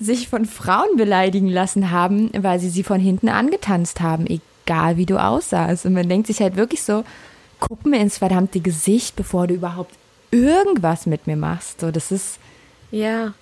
[0.00, 5.06] sich von Frauen beleidigen lassen haben, weil sie sie von hinten angetanzt haben, egal wie
[5.06, 5.86] du aussahst.
[5.86, 7.04] Und man denkt sich halt wirklich so,
[7.60, 9.94] guck mir ins verdammte Gesicht, bevor du überhaupt
[10.30, 11.80] irgendwas mit mir machst.
[11.80, 12.38] So, das ist,
[12.90, 13.34] Ja.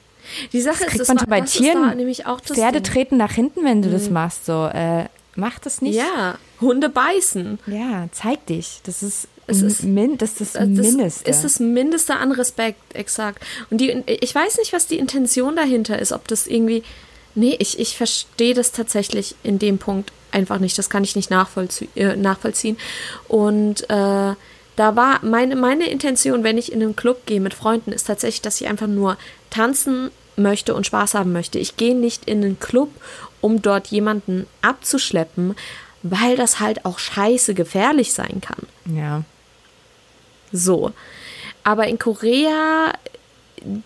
[0.52, 1.96] Die Sache das ist, kriegt das man war- bei das Tieren.
[1.96, 2.92] nämlich auch das Pferde Ding.
[2.92, 4.44] treten nach hinten, wenn du das machst.
[4.46, 5.04] So, äh,
[5.36, 5.94] mach das nicht.
[5.94, 7.58] Ja, Hunde beißen.
[7.66, 8.80] Ja, zeig dich.
[8.84, 11.30] Das ist, Es ist- min, das, ist das Das Mindeste.
[11.30, 13.44] ist das Mindeste an Respekt, exakt.
[13.70, 16.82] Und die, ich weiß nicht, was die Intention dahinter ist, ob das irgendwie.
[17.36, 20.76] Nee, ich, ich verstehe das tatsächlich in dem Punkt einfach nicht.
[20.78, 22.78] Das kann ich nicht nachvollzie äh, nachvollziehen.
[23.28, 24.34] Und äh,
[24.76, 28.42] da war meine, meine Intention, wenn ich in einen Club gehe mit Freunden, ist tatsächlich,
[28.42, 29.16] dass ich einfach nur
[29.50, 31.58] tanzen möchte und Spaß haben möchte.
[31.58, 32.90] Ich gehe nicht in einen Club,
[33.40, 35.54] um dort jemanden abzuschleppen,
[36.02, 38.66] weil das halt auch scheiße gefährlich sein kann.
[38.94, 39.24] ja.
[40.52, 40.92] So.
[41.64, 42.92] Aber in Korea,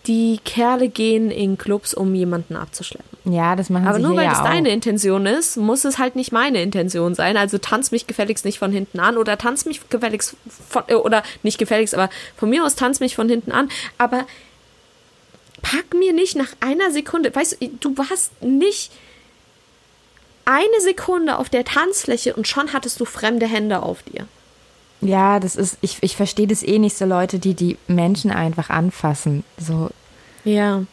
[0.07, 3.33] die Kerle gehen in Clubs, um jemanden abzuschleppen.
[3.33, 4.45] ja, das machen Aber sie nur weil ja das auch.
[4.45, 7.37] deine Intention ist, muss es halt nicht meine Intention sein.
[7.37, 10.37] Also tanz mich gefälligst nicht von hinten an oder tanz mich gefälligst
[10.69, 13.69] von, äh, oder nicht gefälligst, aber von mir aus tanz mich von hinten an.
[13.99, 14.27] Aber
[15.63, 18.93] pack mir nicht nach einer Sekunde, weißt du, du warst nicht
[20.45, 24.27] eine Sekunde auf der Tanzfläche und schon hattest du fremde Hände auf dir.
[25.01, 28.69] Ja, das ist, ich, ich verstehe das eh nicht so Leute, die die Menschen einfach
[28.71, 29.45] anfassen.
[29.59, 29.91] So.
[30.45, 30.85] Ja.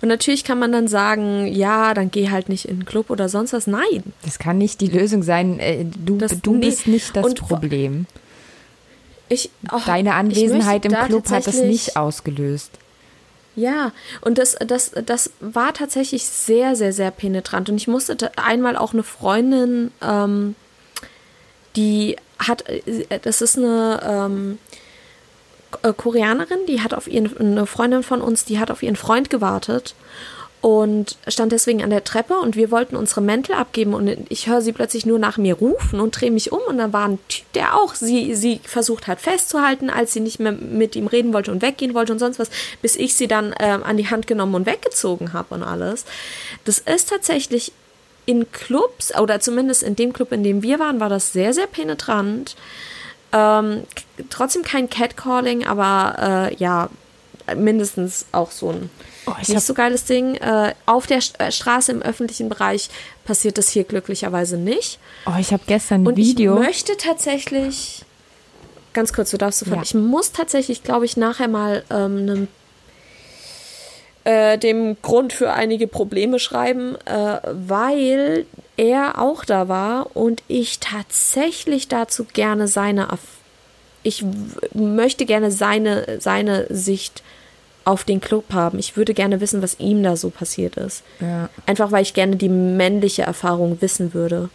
[0.00, 3.28] Und natürlich kann man dann sagen, ja, dann geh halt nicht in den Club oder
[3.28, 3.66] sonst was.
[3.66, 4.14] Nein.
[4.24, 5.58] Das kann nicht die Lösung sein.
[5.58, 6.60] Äh, du, Das- du nee.
[6.66, 8.06] bist nicht das Und- Problem.
[9.28, 12.72] Ich, oh, Deine Anwesenheit im Club hat das nicht ausgelöst.
[13.54, 17.68] Ja, und das, das, das war tatsächlich sehr, sehr, sehr penetrant.
[17.68, 20.56] Und ich musste einmal auch eine Freundin, ähm,
[21.76, 24.58] die hat, äh, das ist eine ähm,
[25.82, 29.30] äh, Koreanerin, die hat auf ihren, eine Freundin von uns, die hat auf ihren Freund
[29.30, 29.94] gewartet
[30.60, 34.60] und stand deswegen an der Treppe und wir wollten unsere Mäntel abgeben und ich höre
[34.60, 37.50] sie plötzlich nur nach mir rufen und drehe mich um und dann war ein Typ,
[37.54, 41.50] der auch sie, sie versucht hat festzuhalten, als sie nicht mehr mit ihm reden wollte
[41.50, 42.50] und weggehen wollte und sonst was,
[42.82, 46.04] bis ich sie dann ähm, an die Hand genommen und weggezogen habe und alles.
[46.64, 47.72] Das ist tatsächlich
[48.30, 51.66] in Clubs oder zumindest in dem Club, in dem wir waren, war das sehr, sehr
[51.66, 52.56] penetrant.
[53.32, 53.84] Ähm,
[54.28, 56.88] trotzdem kein Catcalling, aber äh, ja,
[57.56, 58.90] mindestens auch so ein
[59.26, 60.36] Oh, ich nicht hab- so geiles Ding.
[60.36, 62.88] Äh, auf der St äh, Straße im öffentlichen Bereich
[63.24, 64.98] passiert das hier glücklicherweise nicht.
[65.26, 66.54] Oh, ich habe gestern ein Und Video.
[66.54, 68.02] ich möchte tatsächlich,
[68.94, 69.82] ganz kurz, du darfst sofort, Ja.
[69.82, 72.48] ich muss tatsächlich, glaube ich, nachher mal ähm, einem,
[74.30, 80.78] äh, dem Grund für einige Probleme schreiben, äh, weil er auch da war und ich
[80.78, 83.08] tatsächlich dazu gerne seine,
[84.04, 84.24] ich
[84.72, 87.24] möchte gerne seine, seine Sicht
[87.84, 88.78] auf den Club haben.
[88.78, 91.02] Ich würde gerne wissen, was ihm da so passiert ist.
[91.20, 91.48] Ja.
[91.66, 94.48] Einfach weil ich gerne die männliche Erfahrung wissen würde.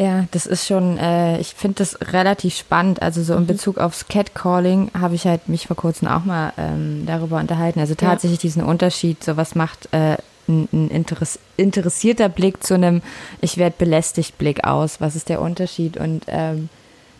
[0.00, 3.02] Ja, das ist schon, äh, ich finde das relativ spannend.
[3.02, 7.02] Also so in Bezug aufs Catcalling habe ich halt mich vor kurzem auch mal ähm,
[7.06, 7.80] darüber unterhalten.
[7.80, 10.16] Also tatsächlich diesen Unterschied, so was macht äh,
[10.48, 13.02] ein, ein Interess interessierter Blick zu einem
[13.42, 15.02] Ich werde belästigt Blick aus.
[15.02, 15.98] Was ist der Unterschied?
[15.98, 16.70] Und ähm,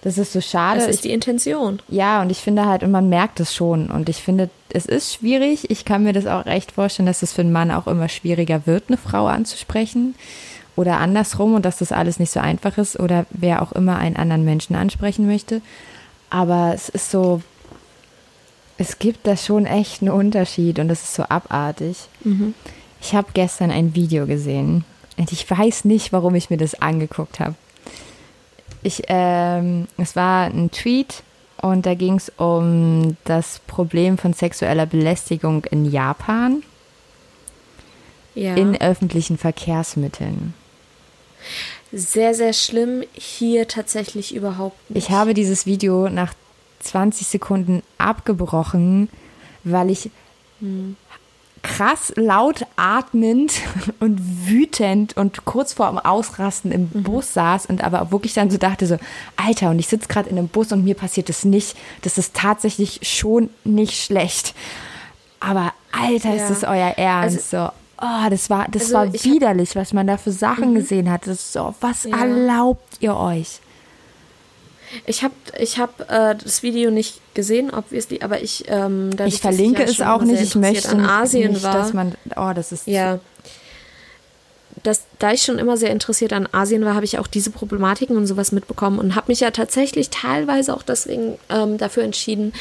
[0.01, 0.79] das ist so schade.
[0.81, 1.83] Das Ich- ist die Intention.
[1.89, 3.91] ja, und ich finde halt, und man merkt es schon.
[3.91, 5.71] Und ich finde, es ist schwierig.
[5.71, 8.63] Ich kann mir das auch recht vorstellen, dass es für einen Mann auch immer schwieriger
[8.67, 10.15] wird, eine Frau anzusprechen.
[10.81, 12.99] Oder andersrum und dass das alles nicht so einfach ist.
[12.99, 15.61] Oder wer auch immer einen anderen Menschen ansprechen möchte.
[16.31, 17.43] Aber es ist so,
[18.79, 21.97] es gibt da schon echt einen Unterschied und das ist so abartig.
[23.03, 24.85] Ich habe gestern ein Video gesehen
[25.19, 27.55] und ich weiß nicht, warum ich mir das angeguckt habe.
[28.83, 31.23] Ich, ähm, es war ein Tweet
[31.61, 36.63] und da ging es um das Problem von sexueller Belästigung in Japan
[38.35, 38.55] Ja.
[38.55, 40.55] in öffentlichen Verkehrsmitteln.
[41.93, 43.03] Sehr, sehr schlimm.
[43.13, 45.09] Hier tatsächlich überhaupt nicht.
[45.09, 46.35] Ich habe dieses Video nach
[46.81, 49.09] 20 Sekunden abgebrochen,
[49.65, 50.11] weil ich
[51.63, 53.53] krass laut atmend
[54.01, 58.57] und wütend und kurz vor dem Ausrasten im Bus saß und aber wirklich dann so
[58.57, 58.97] dachte so,
[59.37, 61.77] Alter, und ich sitze gerade in einem Bus und mir passiert das nicht.
[62.03, 64.55] Das ist tatsächlich schon nicht schlecht.
[65.39, 66.43] Aber Alter, Ja.
[66.43, 67.51] ist das euer Ernst?
[67.51, 67.69] so,
[68.01, 69.33] oh, das war, das Also war ich Mhm.
[69.35, 71.27] widerlich, was man da für Sachen gesehen hat.
[71.27, 72.17] Das so, was Ja.
[72.19, 73.61] erlaubt ihr euch?
[75.07, 78.65] Ich habe ich hab, äh, das Video nicht gesehen, obviously, aber ich.
[78.67, 80.43] Ähm, dadurch, Ich verlinke ja es auch nicht.
[80.43, 81.75] Ich möchte an Asien nicht, war.
[81.75, 82.15] dass man.
[82.37, 82.87] Oh, das ist.
[82.89, 83.21] Ja.
[84.83, 88.17] Das, da ich schon immer sehr interessiert an Asien war, habe ich auch diese Problematiken
[88.17, 92.53] und sowas mitbekommen und habe mich ja tatsächlich teilweise auch deswegen ähm, dafür entschieden,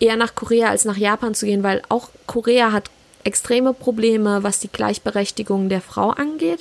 [0.00, 2.90] eher nach Korea als nach Japan zu gehen, weil auch Korea hat
[3.24, 6.60] extreme Probleme, was die Gleichberechtigung der Frau angeht.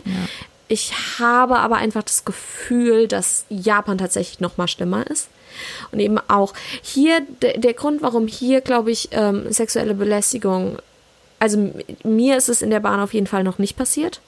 [0.67, 5.27] Ich habe aber einfach das Gefühl, dass Japan tatsächlich noch mal schlimmer ist.
[5.91, 10.77] Und eben auch hier, der, der Grund, warum hier, glaube ich, ähm, sexuelle Belästigung,
[11.39, 14.21] also mir ist es in der Bahn auf jeden Fall noch nicht passiert.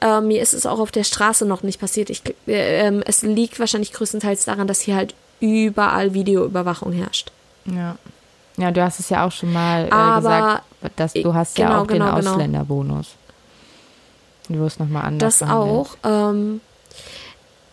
[0.00, 2.10] Äh, mir ist es auch auf der Straße noch nicht passiert.
[2.10, 7.32] Ich, äh, ähm, es liegt wahrscheinlich größtenteils daran, dass hier halt überall Videoüberwachung herrscht.
[7.64, 7.96] Ja.
[8.56, 11.66] Ja, du hast es ja auch schon mal äh, Aber- gesagt, dass du hast ja
[11.68, 12.30] genau, auch den genau, genau.
[12.32, 13.08] Ausländerbonus.
[14.48, 15.70] Du wirst nochmal anders Das behandelt.
[15.70, 15.96] auch.
[16.04, 16.60] Ähm,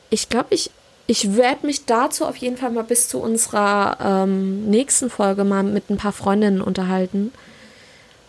[0.10, 0.72] ich glaube, ich,
[1.08, 5.64] ich werde mich dazu auf jeden Fall mal bis zu unserer ähm, nächsten Folge mal
[5.64, 7.32] mit ein paar Freundinnen unterhalten,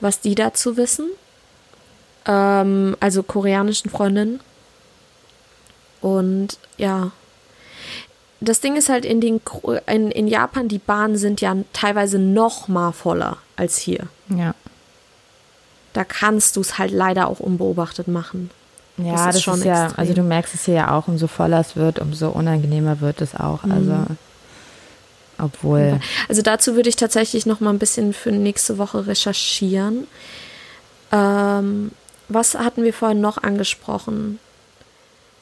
[0.00, 1.08] was die dazu wissen.
[2.26, 4.40] Ähm, also koreanischen Freundinnen.
[6.00, 7.12] Und ja.
[8.44, 9.40] Das Ding ist halt in, den,
[9.86, 14.08] in, in Japan, die Bahnen sind ja teilweise noch mal voller als hier.
[14.28, 14.54] Ja.
[15.92, 18.50] Da kannst du es halt leider auch unbeobachtet machen.
[18.96, 20.00] Ja, Das das, ist schon ist ja, extrem.
[20.00, 23.34] also du merkst es hier ja auch, umso voller es wird, umso unangenehmer wird es
[23.34, 23.62] auch.
[23.64, 24.16] Also, Mhm.
[25.38, 25.98] Obwohl.
[26.28, 30.06] Also dazu würde ich tatsächlich noch mal ein bisschen für nächste Woche recherchieren.
[31.10, 31.90] Ähm,
[32.28, 34.38] was hatten wir vorhin noch angesprochen?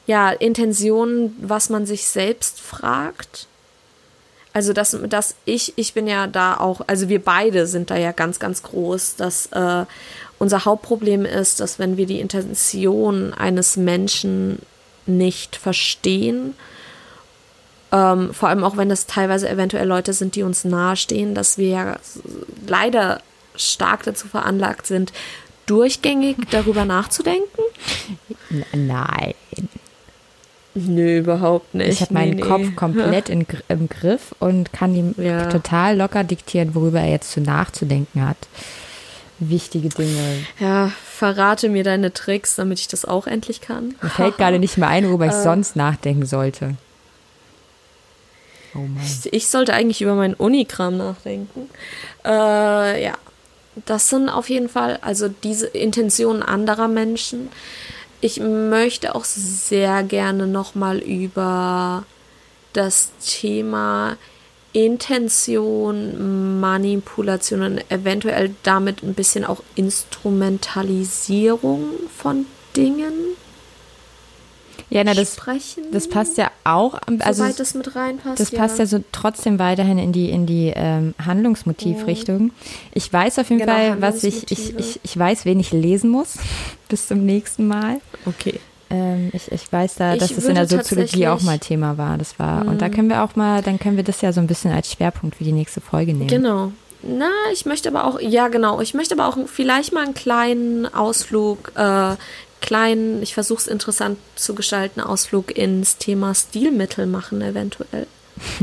[0.07, 3.47] Ja, Intention, was man sich selbst fragt.
[4.53, 8.11] Also dass, dass ich, ich bin ja da auch, also wir beide sind da ja
[8.11, 9.85] ganz, ganz groß, dass äh,
[10.39, 14.59] unser Hauptproblem ist, dass wenn wir die Intention eines Menschen
[15.05, 16.55] nicht verstehen,
[17.91, 21.67] ähm, vor allem auch wenn das teilweise eventuell Leute sind, die uns nahestehen, dass wir
[21.67, 21.97] ja
[22.67, 23.21] leider
[23.55, 25.13] stark dazu veranlagt sind,
[25.65, 27.61] durchgängig darüber nachzudenken?
[28.73, 29.33] Nein.
[30.73, 31.89] Nö, überhaupt nicht.
[31.89, 32.71] Ich habe meinen nee, Kopf nee.
[32.75, 35.47] komplett in, im Griff und kann ihm Ja.
[35.49, 38.37] total locker diktieren, worüber er jetzt zu nachzudenken hat.
[39.39, 40.45] Wichtige Dinge.
[40.59, 43.95] Ja, verrate mir deine Tricks, damit ich das auch endlich kann.
[44.01, 45.43] Mir fällt gerade nicht mehr ein, worüber ich Äh.
[45.43, 46.75] sonst nachdenken sollte.
[48.75, 48.79] Oh.
[49.31, 51.69] Ich sollte eigentlich über meinen Unikram nachdenken.
[52.23, 53.13] Äh, ja,
[53.85, 57.49] das sind auf jeden Fall also diese Intentionen anderer Menschen.
[58.23, 62.05] Ich möchte auch sehr gerne nochmal über
[62.73, 64.15] das Thema
[64.73, 73.13] Intention, Manipulation und eventuell damit ein bisschen auch Instrumentalisierung von Dingen
[74.93, 75.85] Ja, na, das, sprechen.
[75.93, 76.99] das passt ja auch.
[77.19, 78.39] Also, soweit das mit reinpasst.
[78.41, 82.51] das passt ja so trotzdem weiterhin in die, in die ähm, Handlungsmotivrichtung.
[82.93, 86.09] Ich weiß auf jeden Genau, Fall, was ich, ich, ich, ich weiß, wen ich lesen
[86.09, 86.35] muss.
[86.89, 88.01] Bis zum nächsten Mal.
[88.25, 88.59] Okay.
[88.89, 91.45] Ähm, ich, ich weiß da, dass das in der Soziologie auch Mhm.
[91.45, 92.17] mal Thema war.
[92.17, 94.47] Das war, und da können wir auch mal, dann können wir das ja so ein
[94.47, 96.27] bisschen als Schwerpunkt für die nächste Folge nehmen.
[96.27, 96.73] Genau.
[97.03, 100.85] Na, ich möchte aber auch, ja genau, ich möchte aber auch vielleicht mal einen kleinen
[100.93, 102.15] Ausflug, äh,
[102.61, 108.07] kleinen, ich versuche es interessant zu gestalten, Ausflug ins Thema Stilmittel machen eventuell.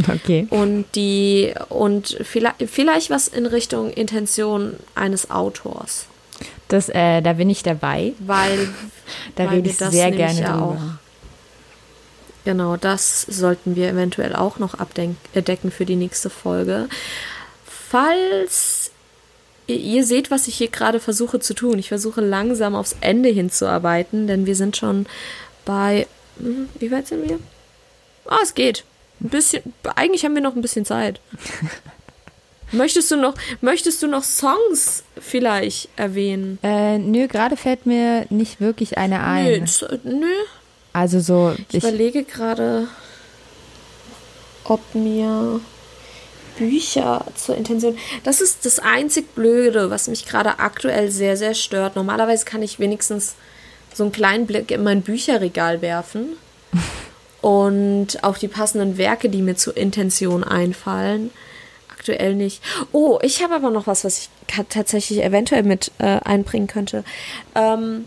[0.09, 0.49] Okay.
[0.51, 6.07] Und die, und vielleicht, vielleicht was in Richtung Intention eines Autors.
[6.67, 8.13] Das, äh, da bin ich dabei.
[8.19, 8.69] Weil,
[9.37, 10.77] Da weil rede ich das sehr gerne ja auch
[12.49, 15.19] Genau, das sollten wir eventuell auch noch abdecken
[15.71, 16.89] für die nächste Folge.
[17.91, 18.78] Falls
[19.69, 23.29] ihr, ihr seht, was ich hier gerade versuche zu tun, ich versuche langsam aufs Ende
[23.29, 25.07] hinzuarbeiten, denn wir sind schon
[25.65, 26.07] bei.
[26.39, 27.39] hm, Wie weit sind wir?
[28.27, 28.85] Ah, es geht.
[29.21, 29.63] Ein bisschen.
[29.97, 31.21] Eigentlich haben wir noch ein bisschen Zeit.
[32.71, 36.59] Möchtest du noch, möchtest du noch Songs vielleicht erwähnen?
[36.63, 39.67] Äh, nö, gerade fällt mir nicht wirklich eine ein.
[40.05, 40.33] Nö, nö.
[40.93, 42.89] Also so, Ich ich, überlege gerade,
[44.65, 45.61] ob mir
[46.59, 47.97] Bücher zur Intention.
[48.25, 51.97] Das ist das einzig Blöde, was mich gerade aktuell sehr, sehr stört.
[51.97, 53.37] Normalerweise kann ich wenigstens
[53.95, 56.37] so einen kleinen Blick in mein Bücherregal werfen
[57.41, 61.31] und auf die passenden Werke, die mir zur Intention einfallen.
[61.91, 62.63] Aktuell nicht.
[62.93, 64.31] Oh, ich habe aber noch was, was ich
[64.69, 67.05] tatsächlich eventuell mit äh, einbringen könnte.
[67.55, 68.05] Ähm,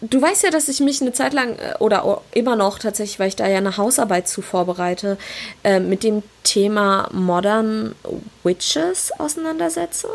[0.00, 3.28] Du weißt ja, dass ich mich eine Zeit lang äh, oder immer noch tatsächlich, weil
[3.28, 5.18] ich da ja eine Hausarbeit zu vorbereite,
[5.64, 7.94] äh, mit dem Thema Modern
[8.42, 10.08] Witches auseinandersetze,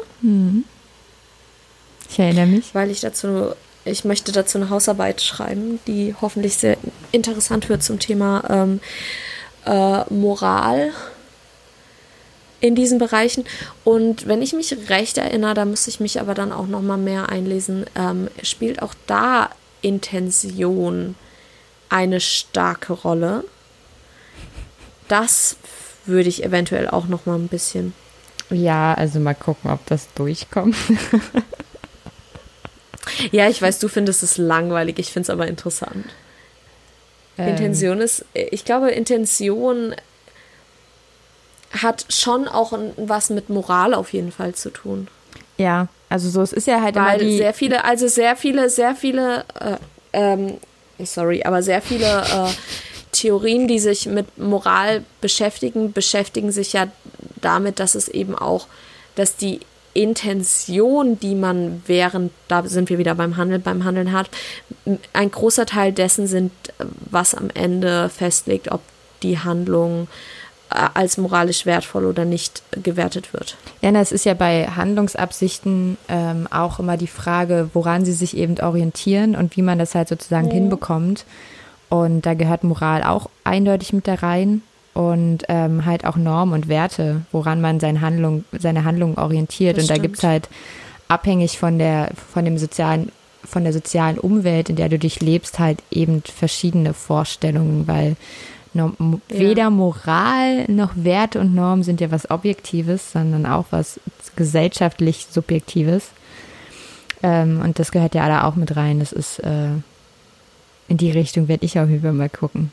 [2.10, 2.74] ich erinnere mich.
[2.76, 3.54] weil ich dazu,
[3.86, 6.78] ich möchte dazu eine Hausarbeit schreiben, die hoffentlich sehr
[7.12, 8.80] interessant wird zum Thema ähm,
[9.66, 10.92] äh, Moral
[12.60, 13.44] in diesen Bereichen.
[13.84, 16.98] Und wenn ich mich recht erinnere, da müsste ich mich aber dann auch noch mal
[16.98, 19.50] mehr einlesen, ähm, spielt auch da
[19.84, 21.16] Intention
[21.90, 23.44] eine starke Rolle.
[25.08, 25.58] Das
[26.06, 27.94] würde ich eventuell auch noch mal ein bisschen.
[28.50, 30.76] Ja, also mal gucken, ob das durchkommt.
[33.32, 36.06] Ja, ich weiß, du findest es langweilig, ich finde es aber interessant.
[37.38, 39.96] Ähm, Intention ist, ich glaube, Intention
[41.72, 45.08] hat schon auch was mit Moral auf jeden Fall zu tun.
[45.58, 47.38] Ja, also so, es ist ja halt immer Weil die.
[47.38, 49.78] sehr viele, also sehr viele, sehr viele, äh,
[50.14, 50.58] ähm,
[51.04, 52.52] sorry, aber sehr viele äh,
[53.12, 56.88] Theorien, die sich mit Moral beschäftigen, beschäftigen sich ja
[57.42, 58.68] damit, dass es eben auch,
[59.16, 59.60] dass die
[59.94, 64.30] Intention, die man während, da sind wir wieder beim Handeln, beim Handeln hat,
[65.14, 66.52] ein großer Teil dessen sind,
[67.10, 68.82] was am Ende festlegt, ob
[69.22, 70.43] die Handlung äh,
[70.74, 73.58] als moralisch wertvoll oder nicht gewertet wird.
[73.82, 78.36] Ja, na, es ist ja bei Handlungsabsichten ähm, auch immer die Frage, woran sie sich
[78.36, 81.26] eben orientieren und wie man das halt sozusagen hinbekommt.
[81.90, 86.68] Und da gehört Moral auch eindeutig mit da rein und ähm, halt auch Normen und
[86.68, 89.78] Werte, woran man seine Handlung, seine Handlung orientiert.
[89.78, 90.50] Das und da gibt es halt
[91.08, 93.12] abhängig von der, von dem sozialen,
[93.44, 98.16] von der sozialen Umwelt, in der du dich lebst, halt eben verschiedene Vorstellungen, weil
[99.30, 104.00] weder Moral noch Werte und Normen sind ja was Objektives, sondern auch was
[104.36, 106.10] gesellschaftlich Subjektives.
[107.22, 109.00] Ähm, und das gehört ja da auch mit rein.
[109.00, 109.70] Das ist äh,
[110.88, 112.72] in die Richtung werde ich jeden Fall mal gucken.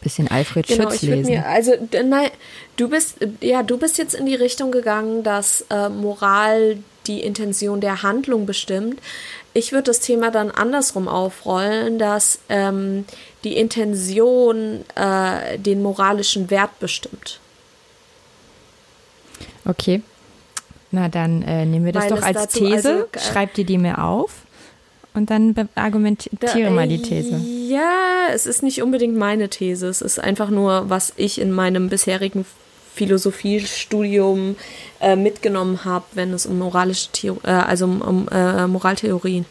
[0.00, 1.32] Bisschen Alfred genau, Schütz lesen.
[1.32, 1.72] Mir, also
[2.04, 2.30] nein,
[2.76, 7.80] du bist ja, du bist jetzt in die Richtung gegangen, dass äh, Moral die Intention
[7.80, 9.00] der Handlung bestimmt.
[9.58, 13.04] Ich würde das Thema dann andersrum aufrollen, dass ähm,
[13.42, 17.40] die Intention äh, den moralischen Wert bestimmt.
[19.64, 20.02] Okay.
[20.92, 22.74] Na, dann äh, nehmen wir das Weil doch als These.
[22.74, 24.30] Also, äh, Schreib dir die mir auf
[25.14, 27.40] und dann argumentiere da, mal die These.
[27.68, 29.88] Ja, es ist nicht unbedingt meine These.
[29.88, 32.46] Es ist einfach nur, was ich in meinem bisherigen
[32.98, 34.56] Philosophiestudium
[35.00, 39.46] äh, mitgenommen habe, wenn es um moralische Theor äh, also um, um äh, Moraltheorien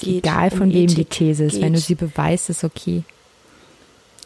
[0.00, 0.26] geht.
[0.26, 1.62] Egal von um wem Ethik die These ist, geht.
[1.62, 3.04] wenn du sie beweist, ist okay.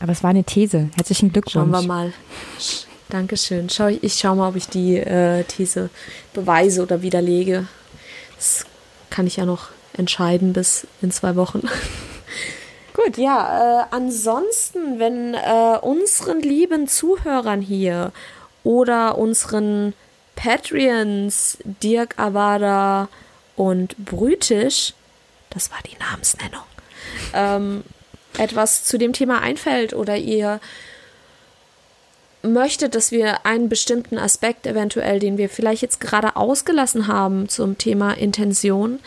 [0.01, 0.89] Aber es war eine These.
[0.97, 1.53] Herzlichen Glückwunsch.
[1.55, 2.13] Schauen wir mal.
[3.09, 3.69] Dankeschön.
[3.69, 5.91] Schau, ich schaue mal, ob ich die äh, These
[6.33, 7.67] beweise oder widerlege.
[8.37, 8.65] Das
[9.11, 11.63] kann ich ja noch entscheiden bis in zwei Wochen.
[12.97, 13.19] Gut.
[13.19, 18.11] Ja, äh, ansonsten, wenn äh, unseren lieben Zuhörern hier
[18.65, 19.93] oder unseren
[20.35, 23.09] Patreons Dirk Avada
[23.55, 24.95] und Brütisch,
[25.51, 26.63] das war die Namensnennung,
[27.35, 27.85] ähm,
[28.39, 30.59] etwas zu dem Thema einfällt oder ihr
[32.43, 37.77] möchtet, dass wir einen bestimmten Aspekt eventuell, den wir vielleicht jetzt gerade ausgelassen haben zum
[37.77, 39.01] Thema Intention,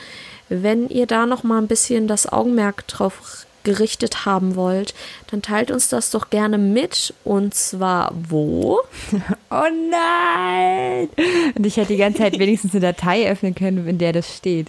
[0.47, 4.93] wenn ihr da noch mal ein bisschen das Augenmerk drauf gerichtet haben wollt,
[5.31, 7.13] dann teilt uns das doch gerne mit.
[7.23, 8.79] Und zwar wo?
[9.51, 11.09] Oh nein!
[11.55, 14.67] Und ich hätte die ganze Zeit wenigstens eine Datei öffnen können, in der das steht.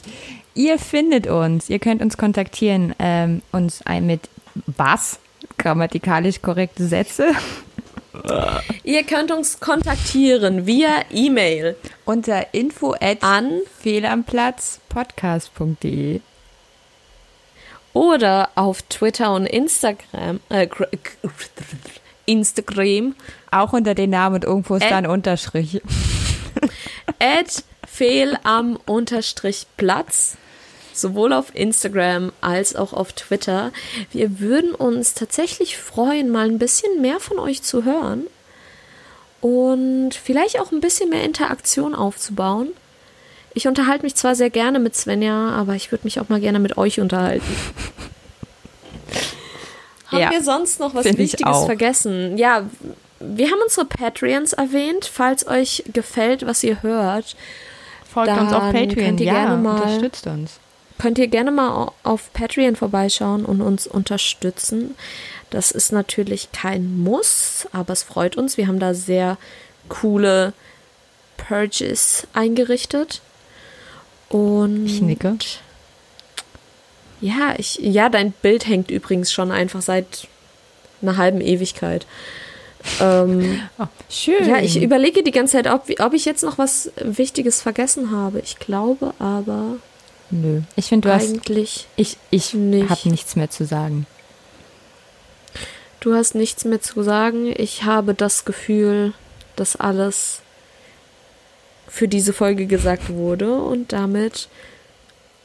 [0.55, 4.23] Ihr findet uns, ihr könnt uns kontaktieren, ähm, uns mit
[4.67, 5.19] was?
[5.59, 7.33] Grammatikalisch korrekte Sätze.
[8.85, 16.21] Ihr könnt uns kontaktieren via E-Mail unter info at an fehlamplatzpodcast.de
[17.93, 20.69] oder auf Twitter und Instagram äh,
[22.27, 23.15] Instagram
[23.51, 25.83] auch unter den Namen und irgendwo ist da ein Unterstrich
[27.19, 30.37] at fehl am Unterstrich Platz
[30.93, 33.73] sowohl auf Instagram als auch auf Twitter.
[34.13, 38.27] Wir würden uns tatsächlich freuen, mal ein bisschen mehr von euch zu hören
[39.41, 42.69] und vielleicht auch ein bisschen mehr Interaktion aufzubauen.
[43.55, 46.61] Ich unterhalte mich zwar sehr gerne mit Svenja, aber ich würde mich auch mal gerne
[46.61, 47.57] mit euch unterhalten.
[50.07, 52.37] Haben ja, wir sonst noch was Wichtiges vergessen?
[52.37, 52.69] Ja,
[53.21, 55.11] wir haben unsere Patreons erwähnt.
[55.13, 57.37] Falls euch gefällt, was ihr hört,
[58.13, 58.95] folgt uns auf Patreon.
[58.95, 60.61] Könnt ihr ja, gerne mal, unterstützt uns
[61.01, 64.95] könnt ihr gerne mal auf Patreon vorbeischauen und uns unterstützen.
[65.49, 68.57] Das ist natürlich kein Muss, aber es freut uns.
[68.57, 69.39] Wir haben da sehr
[69.89, 70.53] coole
[71.39, 73.23] Purges eingerichtet.
[74.31, 75.37] Und ich nicke.
[77.21, 80.27] Ja, ich, ja, dein Bild hängt übrigens schon einfach seit
[81.03, 82.07] einer halben Ewigkeit.
[83.01, 84.49] Ähm, oh, schön.
[84.49, 88.41] Ja, ich überlege die ganze Zeit, ob, ob ich jetzt noch was Wichtiges vergessen habe.
[88.41, 89.77] Ich glaube aber.
[90.31, 90.63] Nö.
[90.77, 91.89] Ich finde, du Eigentlich hast.
[91.97, 92.89] Ich, ich nicht.
[92.89, 94.07] habe nichts mehr zu sagen.
[95.99, 97.53] Du hast nichts mehr zu sagen.
[97.55, 99.13] Ich habe das Gefühl,
[99.57, 100.41] dass alles
[101.91, 104.49] für diese Folge gesagt wurde und damit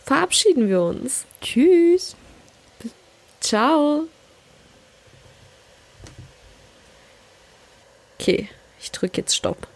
[0.06, 1.26] verabschieden wir uns.
[1.42, 2.16] Tschüss.
[3.42, 4.04] Ciao.
[8.20, 8.48] Okay,
[8.80, 9.68] ich drücke jetzt Stopp.